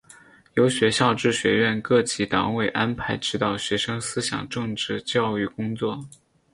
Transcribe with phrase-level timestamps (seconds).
[0.55, 6.03] 由学校至学院各级党委安排指导学生思想政治教育工作。